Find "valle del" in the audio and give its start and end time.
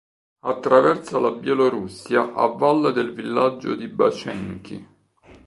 2.47-3.13